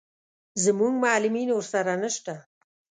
[0.63, 2.35] زموږ معلمین ورسره نه شته.